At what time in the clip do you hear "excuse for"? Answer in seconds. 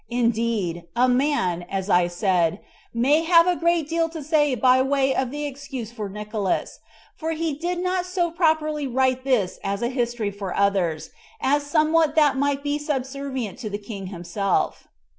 5.31-6.09